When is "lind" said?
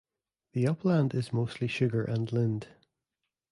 2.33-2.69